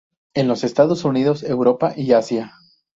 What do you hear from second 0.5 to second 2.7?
Estados Unidos, Europa y Asia.